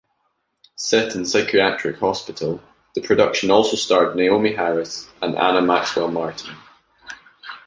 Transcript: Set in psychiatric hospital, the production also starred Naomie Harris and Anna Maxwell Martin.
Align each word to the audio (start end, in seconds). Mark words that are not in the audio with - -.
Set 0.77 1.13
in 1.15 1.25
psychiatric 1.25 1.99
hospital, 1.99 2.59
the 2.95 3.01
production 3.01 3.51
also 3.51 3.75
starred 3.77 4.15
Naomie 4.17 4.55
Harris 4.55 5.07
and 5.21 5.35
Anna 5.37 5.61
Maxwell 5.61 6.07
Martin. 6.07 6.55